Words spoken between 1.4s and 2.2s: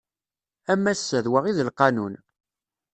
i d lqanun.